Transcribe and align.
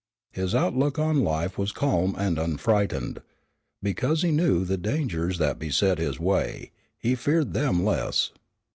His 0.31 0.55
outlook 0.55 0.97
on 0.97 1.23
life 1.23 1.59
was 1.59 1.71
calm 1.71 2.15
and 2.17 2.39
unfrightened. 2.39 3.21
Because 3.83 4.23
he 4.23 4.31
knew 4.31 4.65
the 4.65 4.75
dangers 4.75 5.37
that 5.37 5.59
beset 5.59 5.99
his 5.99 6.19
way, 6.19 6.71
he 6.97 7.13
feared 7.13 7.53
them 7.53 7.85
less. 7.85 8.31